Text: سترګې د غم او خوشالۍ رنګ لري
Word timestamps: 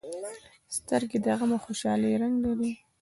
سترګې 0.75 1.17
د 1.25 1.27
غم 1.37 1.51
او 1.55 1.61
خوشالۍ 1.65 2.13
رنګ 2.21 2.35
لري 2.45 2.71